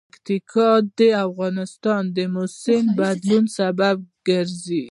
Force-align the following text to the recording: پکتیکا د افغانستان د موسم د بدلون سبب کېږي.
پکتیکا 0.07 0.69
د 0.97 0.99
افغانستان 1.27 2.03
د 2.15 2.17
موسم 2.35 2.83
د 2.91 2.93
بدلون 2.99 3.45
سبب 3.57 3.97
کېږي. 4.27 4.85